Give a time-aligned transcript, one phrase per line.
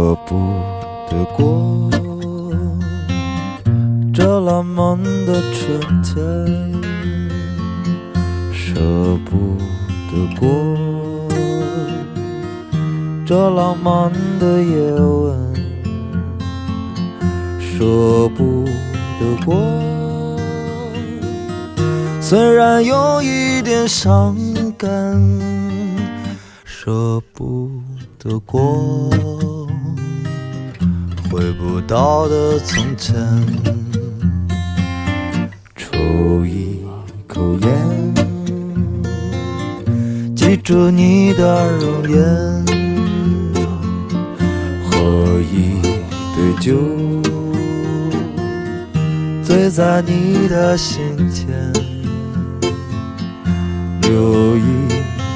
[0.00, 0.34] 舍不
[1.10, 1.90] 得过
[4.14, 4.96] 这浪漫
[5.26, 6.16] 的春天，
[8.50, 8.80] 舍
[9.26, 9.58] 不
[10.10, 10.48] 得过
[13.26, 15.36] 这浪漫的夜晚，
[17.60, 18.64] 舍不
[19.20, 19.54] 得过。
[22.22, 24.34] 虽然有一点伤
[24.78, 24.88] 感，
[26.64, 27.70] 舍不
[28.18, 29.10] 得过
[31.30, 33.14] 回不到的从前。
[35.76, 36.80] 抽一
[37.28, 37.70] 口烟，
[40.34, 42.20] 记住你的容颜，
[44.90, 45.80] 喝一
[46.34, 46.76] 杯酒，
[49.44, 51.00] 醉在你的心
[51.30, 51.46] 间。
[54.02, 54.88] 流一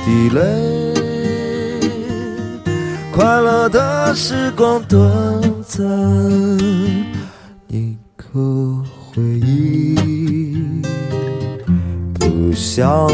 [0.04, 0.40] 滴泪，
[3.12, 5.00] 快乐的时光短
[5.76, 5.84] 暂，
[7.66, 9.96] 一颗回忆
[12.14, 13.10] 不想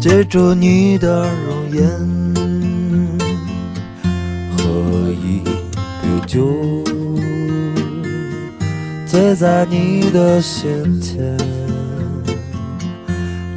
[0.00, 1.86] 记住你的容颜，
[4.56, 6.82] 喝一杯酒，
[9.04, 10.70] 醉在你的心
[11.02, 11.36] 田，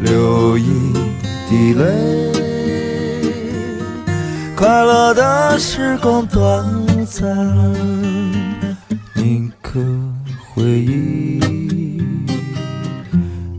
[0.01, 0.91] 流一
[1.49, 1.85] 滴泪，
[4.53, 6.65] 快乐的时光短
[7.05, 7.25] 暂，
[9.15, 9.79] 铭刻
[10.53, 11.39] 回忆。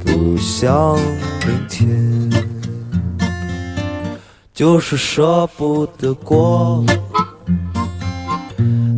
[0.04, 0.98] 不想
[1.46, 2.03] 明天，
[4.54, 6.84] 就是舍不得过，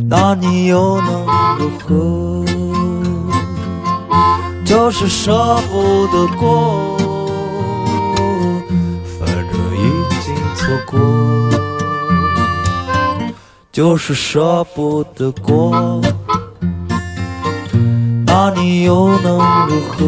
[0.07, 1.25] 那你又能
[1.57, 2.45] 如何？
[4.63, 6.95] 就是舍不得过，
[9.17, 9.81] 反正已
[10.21, 10.99] 经错过，
[13.71, 15.99] 就是舍不得过，
[18.27, 20.05] 那你又能如何？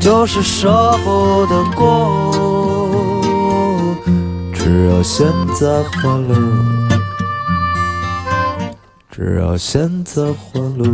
[0.00, 2.63] 就是舍不得过，
[4.64, 5.26] 只要现
[5.60, 6.34] 在欢乐，
[9.10, 10.86] 只要现在欢乐，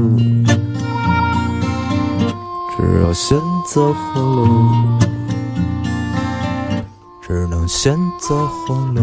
[2.76, 3.38] 只要现
[3.68, 4.44] 在欢乐，
[7.22, 8.34] 只能现在
[8.66, 9.00] 欢乐。